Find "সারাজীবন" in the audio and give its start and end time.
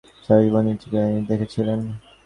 0.25-0.63